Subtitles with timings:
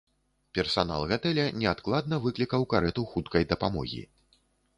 [0.57, 4.03] Персанал гатэля неадкладна выклікаў карэту хуткай дапамогі.